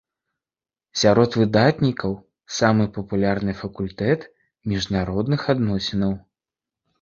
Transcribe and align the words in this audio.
Сярод 1.01 1.35
выдатнікаў 1.41 2.11
самы 2.59 2.87
папулярны 2.95 3.53
факультэт 3.61 4.27
міжнародных 4.75 5.41
адносінаў. 5.55 6.13